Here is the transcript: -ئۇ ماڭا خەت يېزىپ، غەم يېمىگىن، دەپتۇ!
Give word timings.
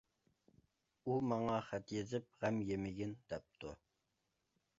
-ئۇ 1.03 1.17
ماڭا 1.31 1.59
خەت 1.67 1.93
يېزىپ، 1.99 2.27
غەم 2.41 2.59
يېمىگىن، 2.71 3.15
دەپتۇ! 3.35 3.77